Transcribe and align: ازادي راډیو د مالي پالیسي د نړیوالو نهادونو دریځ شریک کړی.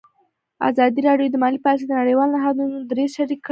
ازادي 0.69 1.01
راډیو 1.09 1.31
د 1.31 1.35
مالي 1.43 1.59
پالیسي 1.65 1.85
د 1.87 1.93
نړیوالو 2.01 2.33
نهادونو 2.35 2.77
دریځ 2.89 3.09
شریک 3.17 3.39
کړی. 3.45 3.49